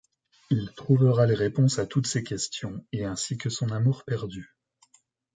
[0.49, 4.57] Il trouvera les réponses à toutes ses questions et ainsi que son amour perdu.